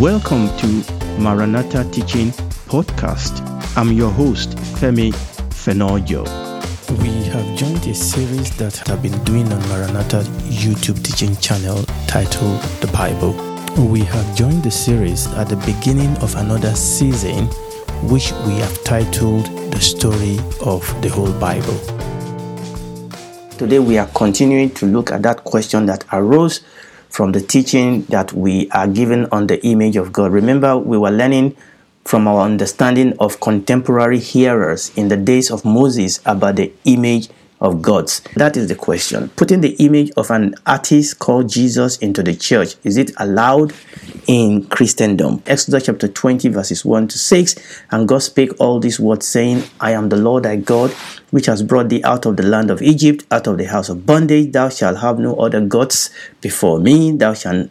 [0.00, 0.66] Welcome to
[1.20, 2.30] Maranatha Teaching
[2.66, 3.40] Podcast.
[3.76, 5.12] I'm your host, Femi
[5.50, 6.24] Fenojo.
[7.00, 12.60] We have joined a series that I've been doing on Maranatha YouTube teaching channel titled
[12.80, 13.34] The Bible.
[13.86, 17.46] We have joined the series at the beginning of another season,
[18.10, 21.78] which we have titled The Story of the Whole Bible.
[23.58, 26.62] Today, we are continuing to look at that question that arose
[27.14, 30.32] from the teaching that we are given on the image of God.
[30.32, 31.56] Remember, we were learning
[32.04, 37.28] from our understanding of contemporary hearers in the days of Moses about the image
[37.60, 38.20] of gods?
[38.34, 39.28] That is the question.
[39.30, 43.72] Putting the image of an artist called Jesus into the church, is it allowed
[44.26, 45.40] in Christendom?
[45.46, 47.54] Exodus chapter 20, verses 1 to 6.
[47.92, 50.92] And God spake all these words, saying, I am the Lord thy God,
[51.34, 54.06] which has brought thee out of the land of Egypt, out of the house of
[54.06, 54.52] bondage.
[54.52, 56.10] Thou shalt have no other gods
[56.40, 57.10] before me.
[57.10, 57.70] Thou shalt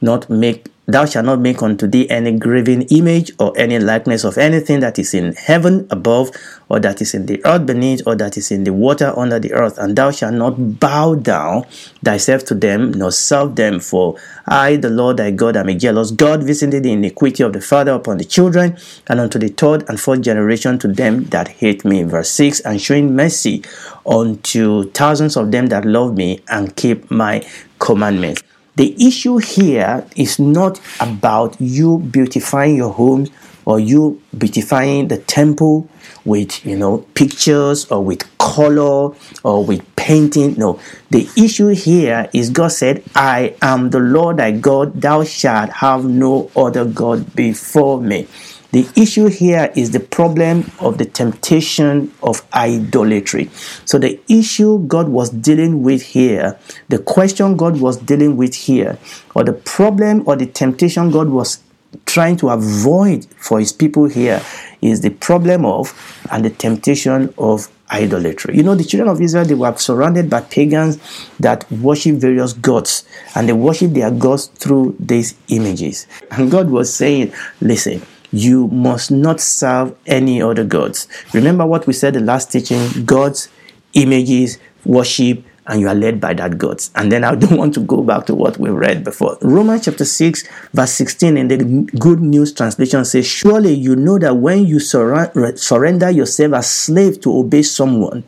[0.00, 4.36] not make Thou shalt not make unto thee any graven image or any likeness of
[4.36, 6.30] anything that is in heaven above,
[6.68, 9.54] or that is in the earth beneath, or that is in the water under the
[9.54, 9.78] earth.
[9.78, 11.64] And thou shalt not bow down
[12.04, 13.80] thyself to them, nor serve them.
[13.80, 17.62] For I, the Lord thy God, am a jealous God, visiting the iniquity of the
[17.62, 18.76] father upon the children,
[19.06, 22.02] and unto the third and fourth generation to them that hate me.
[22.02, 23.62] Verse 6 And showing mercy
[24.04, 27.46] unto thousands of them that love me and keep my
[27.78, 28.42] commandments.
[28.76, 33.28] The issue here is not about you beautifying your home
[33.64, 35.88] or you beautifying the temple
[36.24, 40.54] with you know pictures or with color or with painting.
[40.56, 40.80] No.
[41.10, 46.04] The issue here is god said i am the lord thy god thou shalt have
[46.04, 48.26] no other god before me
[48.74, 53.48] the issue here is the problem of the temptation of idolatry.
[53.84, 56.58] So, the issue God was dealing with here,
[56.88, 58.98] the question God was dealing with here,
[59.36, 61.62] or the problem or the temptation God was
[62.04, 64.42] trying to avoid for his people here
[64.82, 65.94] is the problem of
[66.32, 68.56] and the temptation of idolatry.
[68.56, 70.98] You know, the children of Israel, they were surrounded by pagans
[71.38, 73.04] that worship various gods
[73.36, 76.08] and they worship their gods through these images.
[76.32, 78.02] And God was saying, listen,
[78.34, 81.06] you must not serve any other gods.
[81.32, 83.48] Remember what we said the last teaching God's
[83.92, 86.90] images, worship, and you are led by that gods.
[86.96, 89.38] And then I don't want to go back to what we read before.
[89.40, 91.58] Romans chapter 6, verse 16 in the
[91.96, 97.20] Good News translation says, Surely you know that when you sur- surrender yourself as slave
[97.20, 98.24] to obey someone,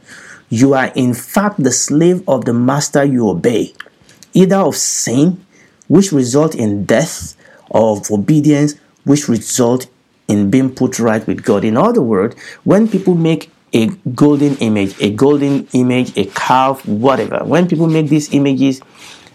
[0.51, 3.75] you are in fact the slave of the master you obey,
[4.35, 5.45] either of sin,
[5.89, 7.37] which result in death,
[7.71, 9.89] or of obedience, which result
[10.29, 11.65] in being put right with God.
[11.65, 17.45] In other words, when people make a golden image, a golden image, a calf, whatever,
[17.45, 18.81] when people make these images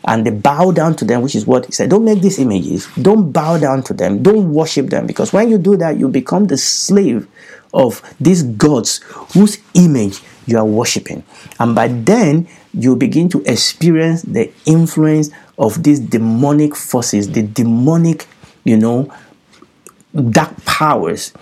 [0.05, 2.87] and they bow down to them, which is what he said, don't make these images,
[3.01, 6.45] don't bow down to them, don't worship them, because when you do that, you become
[6.45, 7.27] the slave
[7.73, 8.99] of these gods
[9.33, 11.23] whose image you are worshiping.
[11.59, 18.27] And by then, you begin to experience the influence of these demonic forces, the demonic,
[18.63, 19.13] you know,
[20.13, 21.33] dark powers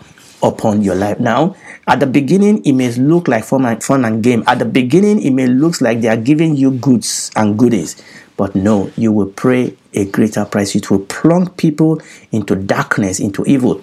[0.41, 1.19] upon your life.
[1.19, 1.55] Now,
[1.87, 4.43] at the beginning, it may look like fun and, fun and game.
[4.47, 8.01] At the beginning, it may look like they are giving you goods and goodies.
[8.37, 10.75] But no, you will pay a greater price.
[10.75, 13.81] It will plunge people into darkness, into evil.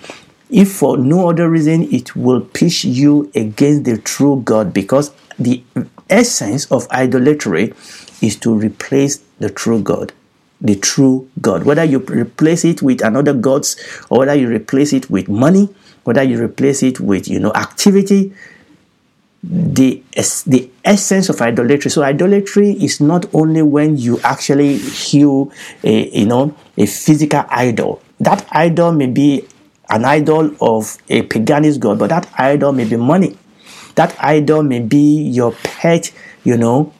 [0.48, 5.62] If for no other reason, it will push you against the true God because the
[6.08, 7.74] essence of idolatry
[8.22, 10.12] is to replace the true God
[10.60, 11.64] the true God.
[11.64, 13.76] Whether you replace it with another gods,
[14.10, 15.68] or whether you replace it with money,
[16.04, 18.32] whether you replace it with you know activity,
[19.42, 20.02] the
[20.46, 21.90] the essence of idolatry.
[21.90, 25.52] So idolatry is not only when you actually heal
[25.84, 28.02] a you know a physical idol.
[28.20, 29.46] That idol may be
[29.88, 33.36] an idol of a paganist god, but that idol may be money.
[33.94, 36.12] That idol may be your pet,
[36.44, 36.92] you know,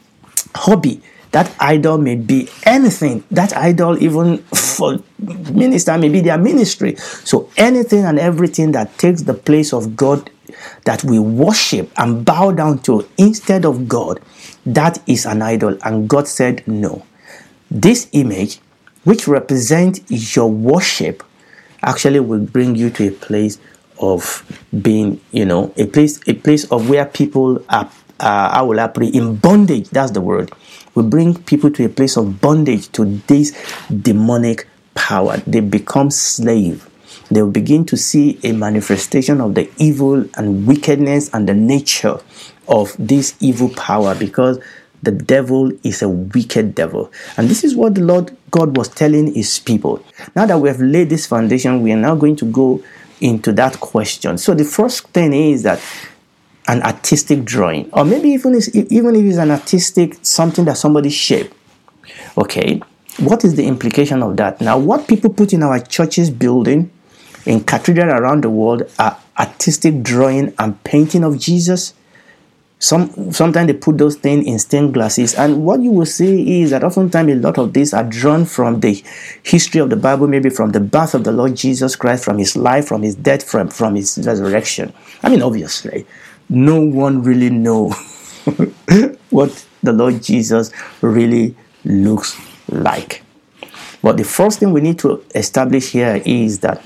[0.54, 1.02] hobby
[1.36, 3.22] that idol may be anything.
[3.30, 6.96] That idol, even for minister, may be their ministry.
[6.96, 10.30] So anything and everything that takes the place of God
[10.86, 14.18] that we worship and bow down to instead of God,
[14.64, 15.76] that is an idol.
[15.84, 17.04] And God said, No.
[17.70, 18.58] This image,
[19.04, 21.22] which represents your worship,
[21.82, 23.58] actually will bring you to a place
[24.00, 24.42] of
[24.80, 27.90] being, you know, a place, a place of where people are,
[28.20, 29.90] uh, I will put in bondage.
[29.90, 30.50] That's the word
[30.96, 33.56] will bring people to a place of bondage to this
[33.88, 35.36] demonic power.
[35.46, 36.90] They become slave.
[37.30, 42.18] They will begin to see a manifestation of the evil and wickedness and the nature
[42.66, 44.58] of this evil power because
[45.02, 47.12] the devil is a wicked devil.
[47.36, 50.04] And this is what the Lord God was telling his people.
[50.34, 52.82] Now that we have laid this foundation, we are now going to go
[53.20, 54.38] into that question.
[54.38, 55.80] So the first thing is that
[56.68, 61.10] an artistic drawing, or maybe even if, even if it's an artistic something that somebody
[61.10, 61.54] shaped.
[62.36, 62.80] Okay,
[63.18, 64.60] what is the implication of that?
[64.60, 66.90] Now, what people put in our churches building,
[67.44, 71.94] in cathedral around the world, are artistic drawing and painting of Jesus.
[72.78, 76.70] Some sometimes they put those things in stained glasses, and what you will see is
[76.72, 79.02] that oftentimes a lot of these are drawn from the
[79.42, 82.54] history of the Bible, maybe from the birth of the Lord Jesus Christ, from his
[82.54, 84.92] life, from his death, from, from his resurrection.
[85.22, 86.06] I mean, obviously,
[86.48, 87.90] no one really know
[89.30, 92.38] what the Lord Jesus really looks
[92.68, 93.22] like.
[94.02, 96.82] But the first thing we need to establish here is that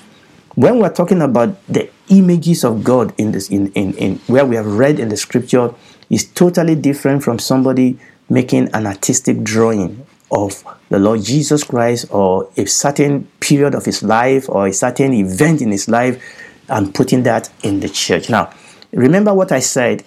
[0.54, 4.56] when we're talking about the images of God in this in, in, in where we
[4.56, 5.72] have read in the scripture
[6.08, 7.98] is totally different from somebody
[8.28, 14.02] making an artistic drawing of the Lord Jesus Christ or a certain period of his
[14.02, 16.22] life or a certain event in his life
[16.68, 18.30] and putting that in the church.
[18.30, 18.52] Now,
[18.92, 20.04] remember what I said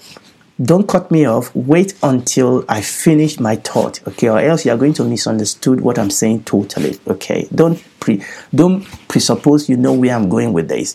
[0.62, 1.54] don't cut me off.
[1.56, 4.30] Wait until I finish my thought, okay?
[4.30, 7.48] Or else you are going to misunderstood what I'm saying totally, okay?
[7.54, 10.94] Don't pre don't presuppose you know where I'm going with this.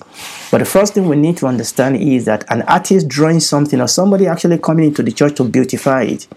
[0.53, 3.89] But the first thing we need to understand is that an artist drawing something or
[3.89, 6.29] somebody actually coming into the church to beautify it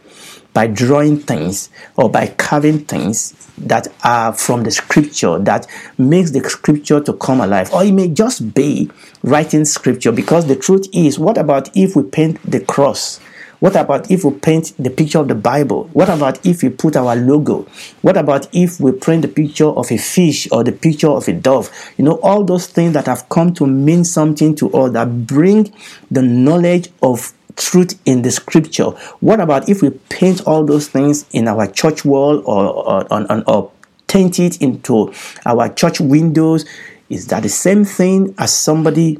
[0.54, 5.68] by drawing things or by carving things that are from the scripture that
[5.98, 8.90] makes the scripture to come alive or it may just be
[9.24, 13.20] writing scripture because the truth is what about if we paint the cross
[13.62, 15.88] what about if we paint the picture of the Bible?
[15.94, 17.68] What about if we put our logo?
[18.02, 21.34] What about if we print the picture of a fish or the picture of a
[21.34, 21.70] dove?
[21.96, 25.72] You know, all those things that have come to mean something to us that bring
[26.10, 28.86] the knowledge of truth in the scripture.
[29.20, 33.44] What about if we paint all those things in our church wall or, or, or,
[33.48, 33.72] or
[34.08, 35.14] paint it into
[35.46, 36.66] our church windows?
[37.10, 39.20] Is that the same thing as somebody,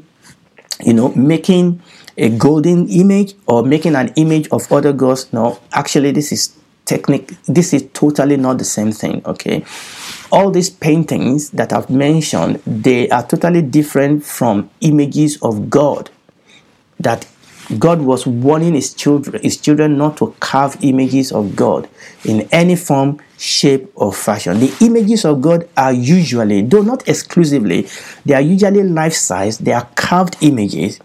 [0.84, 1.82] you know, making
[2.16, 5.32] a golden image or making an image of other gods?
[5.32, 7.32] No, actually, this is technique.
[7.44, 9.22] This is totally not the same thing.
[9.26, 9.64] Okay,
[10.30, 16.10] all these paintings that I've mentioned, they are totally different from images of God
[17.00, 17.26] that
[17.78, 21.88] God was warning his children, his children not to carve images of God
[22.24, 24.58] in any form, shape, or fashion.
[24.60, 27.88] The images of God are usually, though not exclusively,
[28.24, 30.98] they are usually life size, they are carved images.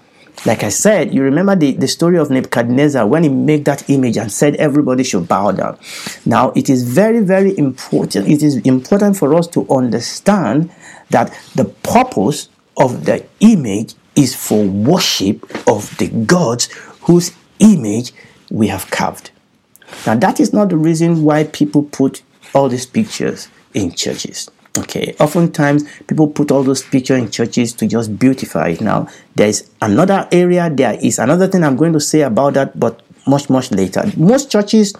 [0.45, 4.17] Like I said, you remember the, the story of Nebuchadnezzar when he made that image
[4.17, 5.79] and said everybody should bow down.
[6.25, 8.27] Now, it is very, very important.
[8.27, 10.71] It is important for us to understand
[11.09, 16.65] that the purpose of the image is for worship of the gods
[17.01, 18.11] whose image
[18.49, 19.31] we have carved.
[20.05, 22.23] Now, that is not the reason why people put
[22.53, 24.49] all these pictures in churches.
[24.77, 28.81] Okay, oftentimes people put all those pictures in churches to just beautify it.
[28.81, 33.01] Now, there's another area, there is another thing I'm going to say about that, but
[33.25, 34.03] much, much later.
[34.15, 34.93] Most churches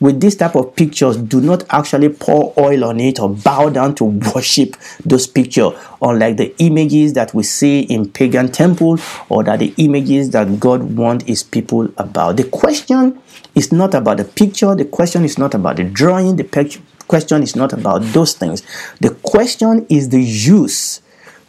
[0.00, 3.94] with this type of pictures do not actually pour oil on it or bow down
[3.94, 4.04] to
[4.34, 5.72] worship those pictures.
[6.02, 8.98] Unlike the images that we see in pagan temple
[9.28, 12.38] or that the images that god wants his people about.
[12.38, 13.20] The question
[13.54, 17.42] is not about the picture the question is not about the drawing the picture question
[17.42, 18.62] is not about those things.
[19.00, 21.02] The question is the use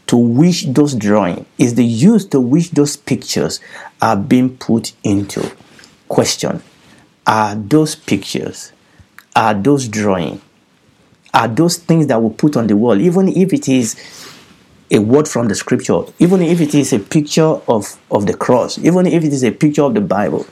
[0.08, 3.60] to which those drawing is the use to which those pictures
[4.02, 5.52] are being put into
[6.10, 6.62] question
[7.26, 8.72] are those pictures,
[9.36, 10.42] are those drawing,
[11.34, 13.96] are those things that we put on the wall, even if it is
[14.90, 18.78] a word from the scripture, even if it is a picture of, of the cross,
[18.80, 20.46] even if it is a picture of the Bible,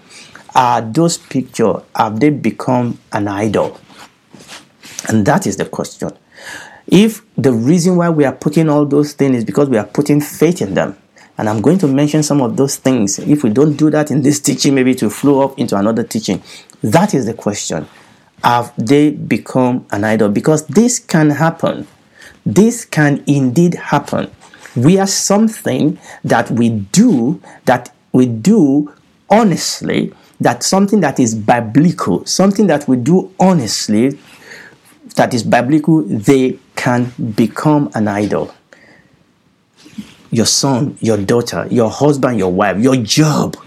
[0.55, 3.79] are those pictures, have they become an idol?
[5.07, 6.11] And that is the question.
[6.88, 10.21] If the reason why we are putting all those things is because we are putting
[10.21, 10.97] faith in them,
[11.39, 13.17] and I'm going to mention some of those things.
[13.17, 16.43] If we don't do that in this teaching, maybe to flow up into another teaching.
[16.84, 17.88] That is the question.
[18.43, 20.27] Have they become an idol?
[20.27, 21.88] Because this can happen.
[22.46, 24.29] This can indeed happen.
[24.75, 28.93] We are something that we do, that we do
[29.29, 34.19] honestly, that something that is biblical, something that we do honestly,
[35.15, 38.53] that is biblical, they can become an idol
[40.31, 43.57] your son, your daughter, your husband, your wife, your job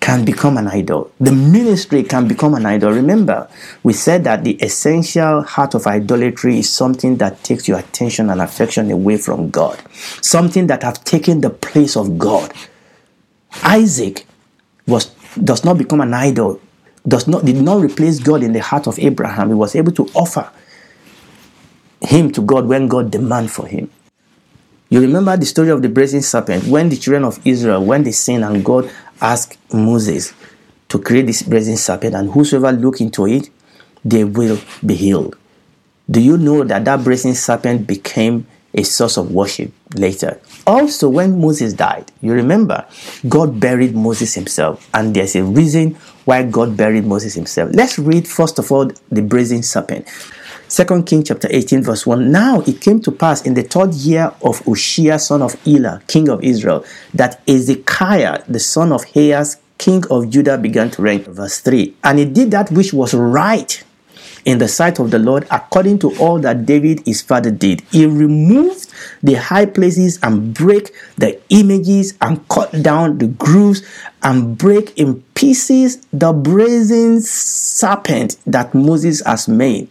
[0.00, 1.12] can become an idol.
[1.20, 2.90] The ministry can become an idol.
[2.90, 3.48] Remember,
[3.84, 8.40] we said that the essential heart of idolatry is something that takes your attention and
[8.40, 9.80] affection away from God,
[10.20, 12.52] something that have taken the place of God.
[13.62, 14.26] Isaac
[14.86, 15.06] was
[15.42, 16.60] does not become an idol
[17.06, 19.48] does not did not replace God in the heart of Abraham.
[19.48, 20.50] He was able to offer
[22.00, 23.90] him to God when God demanded for him.
[24.92, 28.12] You remember the story of the brazen serpent when the children of Israel, when they
[28.12, 28.90] sinned and God
[29.22, 30.34] asked Moses
[30.90, 33.48] to create this brazen serpent, and whosoever look into it,
[34.04, 35.34] they will be healed.
[36.10, 40.38] Do you know that that brazen serpent became a source of worship later?
[40.66, 42.86] Also, when Moses died, you remember
[43.26, 45.94] God buried Moses himself, and there's a reason
[46.26, 47.70] why God buried Moses himself.
[47.72, 50.06] Let's read first of all the brazen serpent.
[50.72, 52.32] Second King chapter 18, verse 1.
[52.32, 56.30] Now it came to pass in the third year of Uzziah, son of Elah, king
[56.30, 61.24] of Israel, that Ezekiah, the son of Ahaz, king of Judah, began to reign.
[61.24, 61.94] Verse 3.
[62.04, 63.84] And he did that which was right
[64.46, 67.82] in the sight of the Lord, according to all that David his father did.
[67.90, 68.88] He removed
[69.22, 73.82] the high places and break the images and cut down the grooves
[74.22, 79.90] and break in pieces the brazen serpent that Moses has made.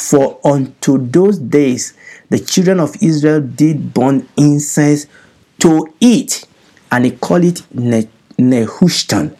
[0.00, 1.92] For unto those days
[2.30, 5.06] the children of Israel did burn incense
[5.58, 6.46] to it,
[6.90, 9.36] and he called it ne- Nehushtan.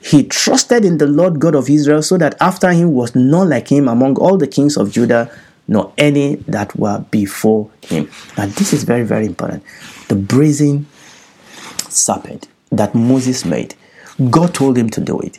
[0.00, 3.68] He trusted in the Lord God of Israel, so that after him was none like
[3.68, 5.30] him among all the kings of Judah,
[5.68, 8.08] nor any that were before him.
[8.38, 9.62] Now, this is very, very important.
[10.08, 10.86] The brazen
[11.90, 13.74] serpent that Moses made,
[14.30, 15.38] God told him to do it.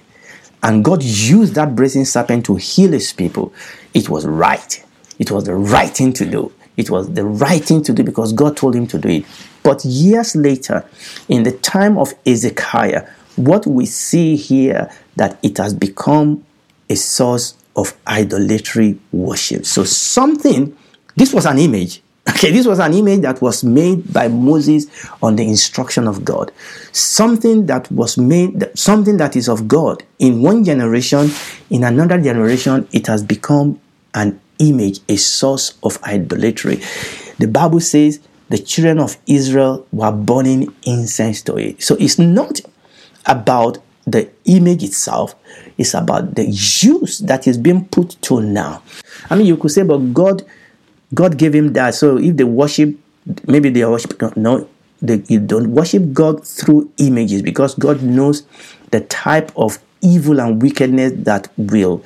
[0.61, 3.53] And God used that brazen serpent to heal his people.
[3.93, 4.85] It was right.
[5.17, 6.51] It was the right thing to do.
[6.77, 9.25] It was the right thing to do because God told him to do it.
[9.63, 10.85] But years later,
[11.27, 16.45] in the time of Ezekiah, what we see here that it has become
[16.89, 19.65] a source of idolatry worship.
[19.65, 20.75] So something,
[21.15, 24.85] this was an image, Okay, this was an image that was made by Moses
[25.21, 26.51] on the instruction of God.
[26.91, 30.03] Something that was made, something that is of God.
[30.19, 31.31] In one generation,
[31.69, 33.81] in another generation, it has become
[34.13, 36.81] an image, a source of idolatry.
[37.39, 38.19] The Bible says
[38.49, 41.81] the children of Israel were burning incense to it.
[41.81, 42.59] So it's not
[43.25, 45.35] about the image itself,
[45.77, 48.81] it's about the use that is being put to now.
[49.29, 50.43] I mean, you could say, but God
[51.13, 51.95] God gave him that.
[51.95, 52.95] So if they worship,
[53.47, 54.67] maybe they worship, no,
[55.01, 58.43] they you don't worship God through images because God knows
[58.91, 62.03] the type of evil and wickedness that will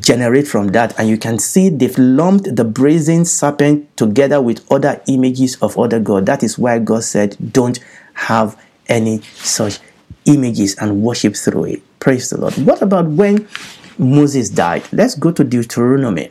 [0.00, 0.98] generate from that.
[0.98, 6.00] And you can see they've lumped the brazen serpent together with other images of other
[6.00, 6.26] God.
[6.26, 7.78] That is why God said, don't
[8.14, 9.78] have any such
[10.24, 12.00] images and worship through it.
[12.00, 12.54] Praise the Lord.
[12.58, 13.48] What about when
[13.96, 14.84] Moses died?
[14.92, 16.30] Let's go to Deuteronomy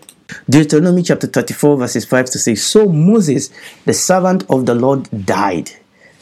[0.50, 2.62] Deuteronomy chapter 34, verses 5 to 6.
[2.62, 3.50] So Moses,
[3.86, 5.72] the servant of the Lord, died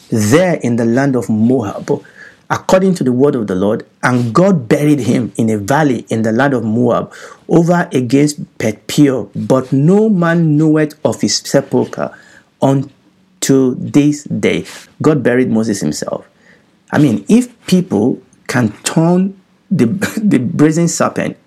[0.10, 2.04] there in the land of Moab,
[2.50, 6.22] according to the word of the Lord, and God buried him in a valley in
[6.22, 7.14] the land of Moab,
[7.50, 9.30] over against Beth-peor.
[9.36, 12.16] But no man knoweth of his sepulchre
[12.62, 14.66] unto this day.
[15.02, 16.28] God buried Moses himself.
[16.92, 19.40] I mean, if people can turn
[19.72, 19.86] the,
[20.24, 21.38] the brazen serpent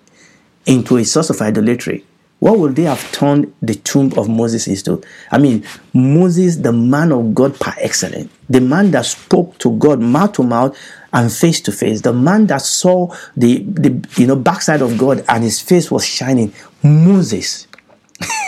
[0.65, 2.05] into a source of idolatry,
[2.39, 5.01] what would they have turned the tomb of Moses into?
[5.29, 9.99] I mean, Moses, the man of God par excellence, the man that spoke to God
[9.99, 10.77] mouth to mouth
[11.11, 15.25] and face to face, the man that saw the, the you know backside of God
[15.27, 16.53] and his face was shining.
[16.81, 17.67] Moses.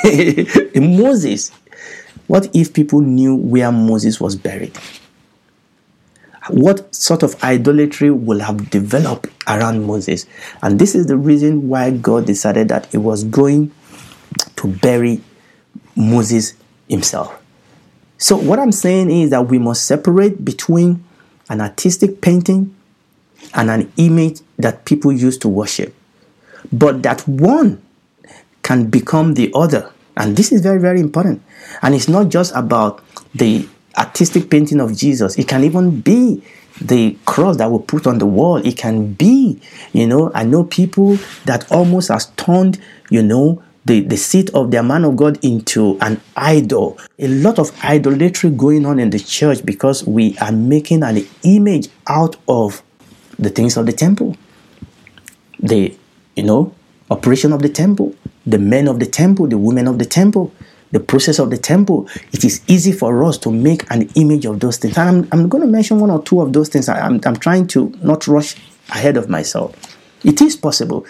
[0.75, 1.51] Moses.
[2.27, 4.77] What if people knew where Moses was buried?
[6.49, 10.25] What sort of idolatry will have developed around Moses?
[10.61, 13.71] And this is the reason why God decided that it was going
[14.61, 15.21] to bury
[15.95, 16.53] Moses
[16.87, 17.35] himself.
[18.17, 21.03] So, what I'm saying is that we must separate between
[21.49, 22.75] an artistic painting
[23.55, 25.95] and an image that people use to worship,
[26.71, 27.81] but that one
[28.61, 29.91] can become the other.
[30.15, 31.41] And this is very, very important.
[31.81, 33.03] And it's not just about
[33.33, 36.43] the artistic painting of Jesus, it can even be
[36.79, 38.57] the cross that we put on the wall.
[38.57, 39.59] It can be,
[39.93, 44.71] you know, I know people that almost has turned, you know, the, the seat of
[44.71, 46.99] their man of God into an idol.
[47.19, 51.89] A lot of idolatry going on in the church because we are making an image
[52.07, 52.83] out of
[53.39, 54.37] the things of the temple.
[55.59, 55.95] The,
[56.35, 56.73] you know,
[57.09, 60.53] operation of the temple, the men of the temple, the women of the temple,
[60.91, 62.07] the process of the temple.
[62.31, 64.97] It is easy for us to make an image of those things.
[64.97, 66.87] And I'm, I'm going to mention one or two of those things.
[66.87, 68.55] I, I'm, I'm trying to not rush
[68.89, 69.75] ahead of myself.
[70.23, 71.05] It is possible,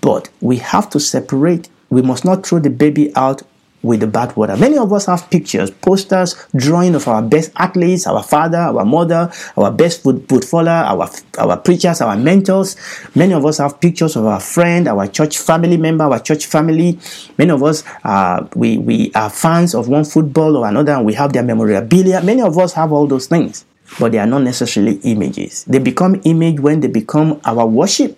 [0.00, 3.42] but we have to separate we must not throw the baby out
[3.82, 4.58] with the bathwater.
[4.58, 9.30] Many of us have pictures, posters, drawing of our best athletes, our father, our mother,
[9.58, 12.76] our best footballer, our our preachers, our mentors.
[13.14, 16.98] Many of us have pictures of our friend, our church family member, our church family.
[17.36, 21.12] Many of us uh, we we are fans of one football or another, and we
[21.14, 22.22] have their memorabilia.
[22.22, 23.66] Many of us have all those things,
[23.98, 25.64] but they are not necessarily images.
[25.64, 28.16] They become image when they become our worship.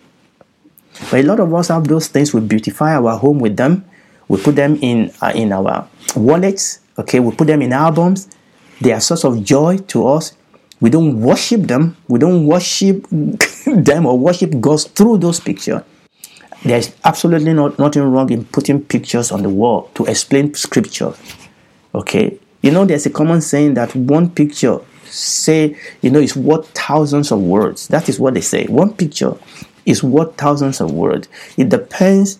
[1.10, 2.32] But a lot of us have those things.
[2.32, 3.84] We beautify our home with them
[4.28, 6.80] we put them in uh, in our wallets.
[6.98, 8.28] Okay, we put them in albums.
[8.80, 10.34] They are source of joy to us.
[10.80, 11.96] We don't worship them.
[12.08, 13.06] We don't worship
[13.66, 15.82] them or worship God through those pictures.
[16.64, 21.12] There's absolutely not, nothing wrong in putting pictures on the wall to explain scripture.
[21.94, 26.68] Okay, you know there's a common saying that one picture say you know is worth
[26.70, 27.88] thousands of words.
[27.88, 28.66] That is what they say.
[28.66, 29.34] One picture
[29.86, 31.28] is worth thousands of words.
[31.56, 32.38] It depends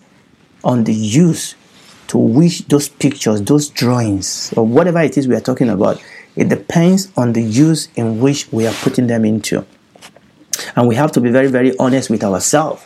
[0.63, 1.55] on the use
[2.07, 6.01] to which those pictures, those drawings, or whatever it is we are talking about,
[6.35, 9.65] it depends on the use in which we are putting them into.
[10.75, 12.85] And we have to be very, very honest with ourselves.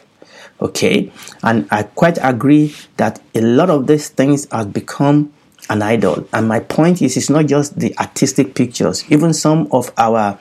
[0.62, 1.12] Okay?
[1.44, 5.34] And I quite agree that a lot of these things have become
[5.70, 6.28] an idol.
[6.34, 10.40] And my point is, it's not just the artistic pictures, even some of our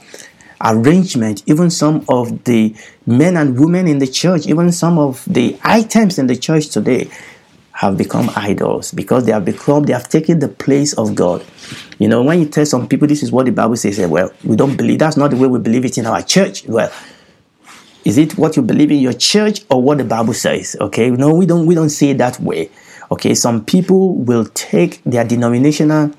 [0.60, 2.74] arrangement, even some of the
[3.06, 7.10] men and women in the church, even some of the items in the church today
[7.72, 11.44] have become idols because they have become they have taken the place of God.
[12.00, 14.32] You know, when you tell some people this is what the Bible says, say, well,
[14.42, 16.66] we don't believe that's not the way we believe it in our church.
[16.66, 16.92] Well,
[18.04, 20.76] is it what you believe in your church or what the Bible says?
[20.80, 22.70] Okay, no, we don't we don't say it that way.
[23.12, 26.12] Okay, some people will take their denominational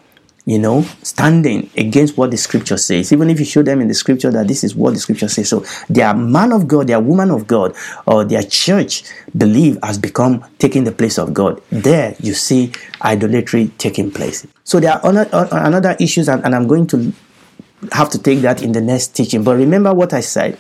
[0.50, 3.94] you know, standing against what the scripture says, even if you show them in the
[3.94, 5.48] scripture that this is what the scripture says.
[5.48, 7.76] So their man of God, their woman of God,
[8.08, 9.04] or their church
[9.38, 11.62] believe has become taking the place of God.
[11.70, 12.72] There you see
[13.04, 14.48] idolatry taking place.
[14.64, 17.14] So there are another issues, and, and I'm going to
[17.92, 19.44] have to take that in the next teaching.
[19.44, 20.58] But remember what I said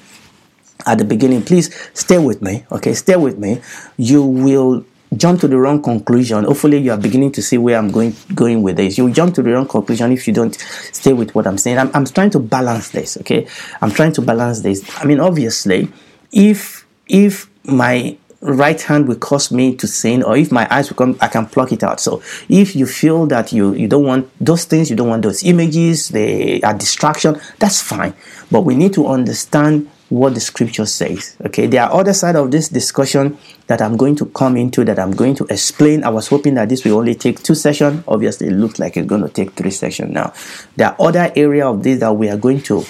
[0.86, 1.41] at the beginning.
[1.41, 2.63] Please stay with me.
[2.72, 3.60] Okay, stay with me.
[3.98, 4.86] You will
[5.16, 6.44] jump to the wrong conclusion.
[6.44, 8.98] Hopefully, you are beginning to see where I'm going going with this.
[8.98, 10.55] You'll jump to the wrong conclusion if you don't
[10.92, 11.77] stay with what I'm saying.
[11.77, 13.18] I'm, I'm trying to balance this.
[13.18, 13.48] Okay,
[13.81, 14.83] I'm trying to balance this.
[14.98, 15.90] I mean, obviously,
[16.31, 20.96] if if my right hand will cause me to sin or if my eyes will
[20.96, 24.29] come i can pluck it out so if you feel that you you don't want
[24.40, 28.14] those things you don't want those images they are distraction that's fine
[28.50, 31.35] but we need to understand what the scripture says.
[31.45, 35.00] Okay, there are other side of this discussion that I'm going to come into that
[35.00, 36.03] I'm going to explain.
[36.03, 38.03] I was hoping that this will only take two sessions.
[38.07, 40.33] Obviously, it looks like it's going to take three sessions now.
[40.75, 42.83] There are other area of this that we are going to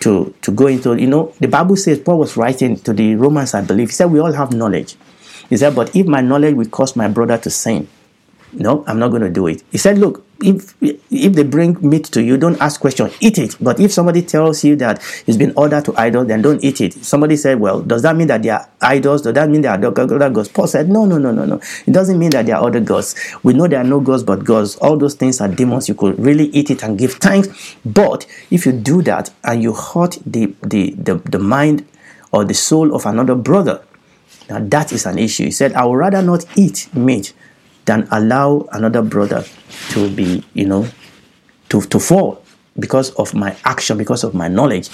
[0.00, 0.96] to to go into.
[0.96, 3.88] You know, the Bible says Paul was writing to the Romans, I believe.
[3.88, 4.96] He said we all have knowledge.
[5.48, 7.88] He said, but if my knowledge will cause my brother to sin,
[8.52, 9.62] no, I'm not going to do it.
[9.70, 13.56] He said, look, if if they bring meat to you, don't ask question, eat it.
[13.60, 16.92] But if somebody tells you that it's been ordered to idol, then don't eat it.
[17.04, 19.22] Somebody said, well, does that mean that they are idols?
[19.22, 20.48] Does that mean they are other gods?
[20.48, 21.60] Paul said, no, no, no, no, no.
[21.86, 23.16] It doesn't mean that they are other gods.
[23.42, 24.76] We know there are no gods but gods.
[24.76, 25.88] All those things are demons.
[25.88, 27.76] You could really eat it and give thanks.
[27.84, 31.84] But if you do that and you hurt the the the, the mind
[32.30, 33.82] or the soul of another brother,
[34.48, 35.44] now that is an issue.
[35.44, 37.32] He said, I would rather not eat meat
[37.88, 39.44] than allow another brother
[39.90, 40.86] to be, you know,
[41.70, 42.44] to, to fall
[42.78, 44.90] because of my action, because of my knowledge.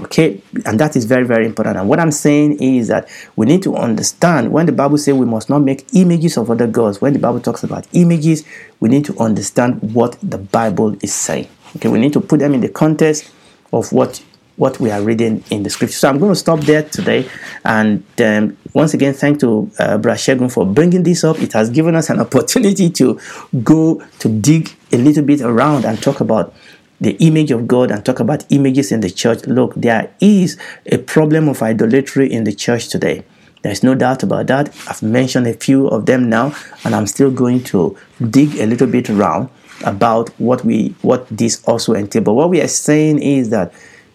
[0.00, 1.76] Okay, and that is very, very important.
[1.76, 5.26] And what I'm saying is that we need to understand when the Bible says we
[5.26, 8.44] must not make images of other gods, when the Bible talks about images,
[8.80, 11.48] we need to understand what the Bible is saying.
[11.76, 13.30] Okay, we need to put them in the context
[13.72, 14.24] of what
[14.58, 15.96] what we are reading in the scripture.
[15.96, 17.30] So I'm going to stop there today.
[17.64, 21.38] And um, once again, thank to uh, Brashegun for bringing this up.
[21.40, 23.18] It has given us an opportunity to
[23.62, 26.52] go to dig a little bit around and talk about
[27.00, 29.46] the image of God and talk about images in the church.
[29.46, 33.24] Look, there is a problem of idolatry in the church today.
[33.62, 34.74] There's no doubt about that.
[34.88, 37.96] I've mentioned a few of them now, and I'm still going to
[38.30, 39.50] dig a little bit around
[39.84, 42.24] about what we what this also entails.
[42.24, 43.72] But what we are saying is that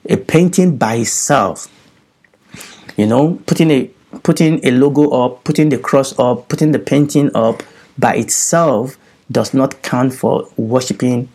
[0.09, 1.67] a painting by itself,
[2.97, 3.89] you know, putting a
[4.23, 7.63] putting a logo up, putting the cross up, putting the painting up
[7.97, 8.97] by itself
[9.31, 11.29] does not count for worshiping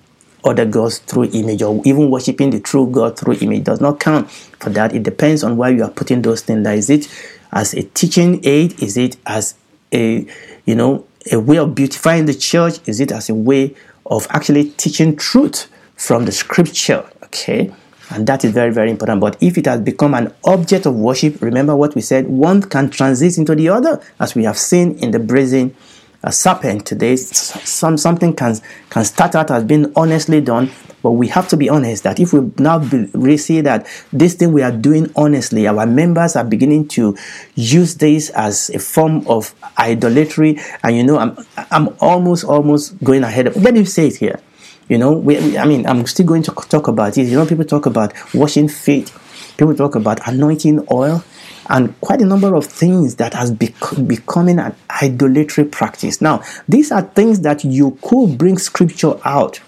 [0.45, 4.31] other gods through image or even worshiping the true God through image does not count
[4.31, 4.95] for that.
[4.95, 6.65] It depends on why you are putting those things.
[6.65, 7.09] Like, is it
[7.53, 8.81] as a teaching aid?
[8.83, 9.55] Is it as
[9.93, 10.27] a
[10.65, 12.79] you know a way of beautifying the church?
[12.87, 13.75] Is it as a way
[14.07, 17.05] of actually teaching truth from the scripture?
[17.25, 17.73] Okay.
[18.11, 19.21] And that is very, very important.
[19.21, 22.91] But if it has become an object of worship, remember what we said, one can
[22.91, 25.75] transit into the other, as we have seen in the brazen
[26.23, 27.17] a serpent today.
[27.17, 28.57] Some something can
[28.91, 30.71] can start out as being honestly done,
[31.03, 34.53] but we have to be honest that if we now be, see that this thing
[34.53, 37.17] we are doing honestly, our members are beginning to
[37.55, 40.59] use this as a form of idolatry.
[40.83, 41.39] And you know, I'm
[41.71, 43.57] I'm almost almost going ahead of.
[43.57, 44.41] Let me say it here.
[44.89, 47.25] You know, we, I mean, I'm still going to talk about it.
[47.25, 49.13] You know, people talk about washing feet.
[49.57, 51.23] People talk about anointing oil
[51.69, 53.75] and quite a number of things that has bec-
[54.07, 56.21] becoming an idolatry practice.
[56.21, 59.61] Now, these are things that you could bring scripture out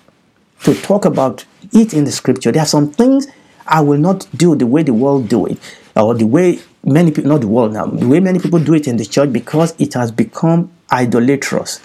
[0.63, 2.53] to talk about it in the scripture.
[2.53, 3.27] There are some things
[3.67, 5.59] I will not do the way the world do it,
[5.95, 8.89] or the way many people, not the world now, the way many people do it
[8.89, 11.81] in the church because it has become idolatrous.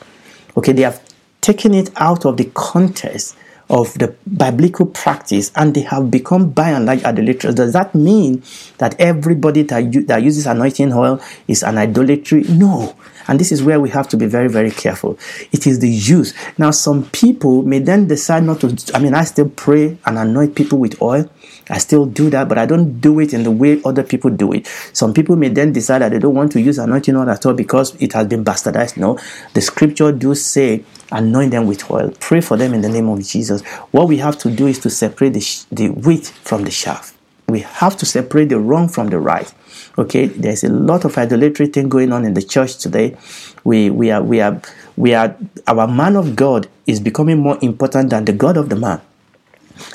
[0.57, 1.01] Okay, they have
[1.45, 3.37] taken it out of the context
[3.69, 7.53] of the biblical practice and they have become by and large idolaters.
[7.53, 8.43] Does that mean
[8.79, 12.43] that everybody that, that uses anointing oil is an idolatry?
[12.49, 12.95] No.
[13.27, 15.17] And this is where we have to be very, very careful.
[15.51, 16.33] It is the use.
[16.57, 18.77] Now, some people may then decide not to.
[18.93, 21.29] I mean, I still pray and anoint people with oil.
[21.69, 24.53] I still do that, but I don't do it in the way other people do
[24.53, 24.67] it.
[24.93, 27.53] Some people may then decide that they don't want to use anointing oil at all
[27.53, 28.97] because it has been bastardized.
[28.97, 29.17] No,
[29.53, 32.11] the scripture do say anoint them with oil.
[32.19, 33.63] Pray for them in the name of Jesus.
[33.91, 37.14] What we have to do is to separate the, the wheat from the chaff.
[37.47, 39.51] We have to separate the wrong from the right.
[39.97, 43.15] Okay, there's a lot of idolatry thing going on in the church today.
[43.63, 44.61] We we are we are
[44.97, 45.35] we are
[45.67, 49.01] our man of God is becoming more important than the God of the man.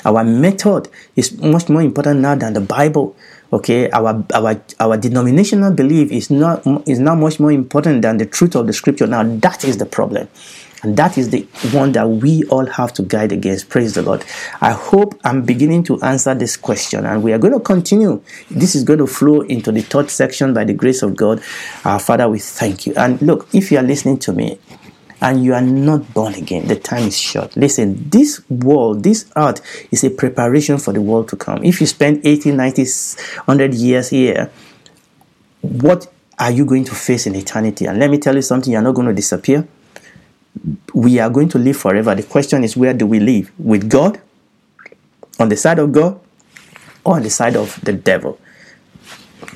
[0.05, 3.15] Our method is much more important now than the Bible.
[3.51, 8.25] Okay, our our our denominational belief is not is now much more important than the
[8.25, 9.07] truth of the scripture.
[9.07, 10.29] Now that is the problem.
[10.83, 11.41] And that is the
[11.71, 13.69] one that we all have to guide against.
[13.69, 14.25] Praise the Lord.
[14.61, 17.05] I hope I'm beginning to answer this question.
[17.05, 18.21] And we are going to continue.
[18.49, 21.41] This is going to flow into the third section by the grace of God.
[21.85, 22.93] Our Father, we thank you.
[22.95, 24.59] And look, if you are listening to me,
[25.23, 27.55] and you are not born again, the time is short.
[27.55, 31.63] Listen, this world, this earth is a preparation for the world to come.
[31.63, 32.81] If you spend 80, 90,
[33.45, 34.51] 100 years here,
[35.61, 37.85] what are you going to face in eternity?
[37.85, 39.67] And let me tell you something, you're not going to disappear
[40.93, 42.13] we are going to live forever.
[42.15, 43.51] The question is, where do we live?
[43.57, 44.19] With God?
[45.39, 46.19] On the side of God?
[47.03, 48.39] Or on the side of the devil?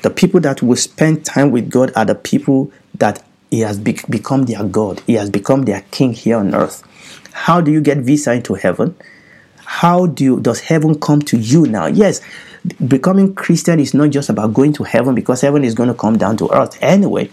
[0.02, 4.00] The people that will spend time with God are the people that He has be-
[4.08, 5.02] become their God.
[5.06, 6.82] He has become their King here on earth.
[7.32, 8.96] How do you get visa into heaven?
[9.64, 11.86] How do you, does heaven come to you now?
[11.86, 12.20] Yes,
[12.88, 16.16] becoming Christian is not just about going to heaven because heaven is going to come
[16.18, 17.30] down to earth anyway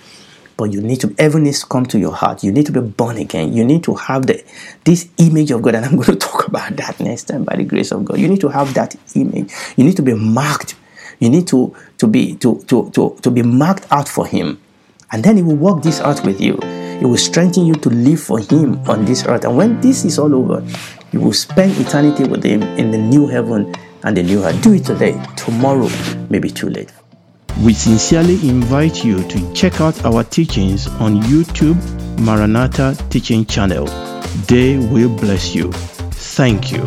[0.58, 2.44] but you need to heaven needs to come to your heart.
[2.44, 3.54] You need to be born again.
[3.54, 4.44] You need to have the
[4.84, 7.64] this image of god and i'm going to talk about that next time by the
[7.64, 8.20] grace of god.
[8.20, 9.52] You need to have that image.
[9.78, 10.76] You need to be marked.
[11.20, 14.60] You need to to be to to to, to be marked out for him.
[15.12, 16.58] And then he will work this out with you.
[16.64, 19.46] It will strengthen you to live for him on this earth.
[19.46, 20.64] And when this is all over
[21.14, 24.62] you will spend eternity with him in the new heaven and the new earth.
[24.64, 25.14] Do it today.
[25.38, 25.90] Tomorrow
[26.30, 26.92] may be too late
[27.62, 31.78] we sincerely invite you to check out our teachings on YouTube
[32.20, 33.86] Maranatha Teaching Channel.
[34.48, 35.72] They will bless you.
[35.72, 36.84] Thank you.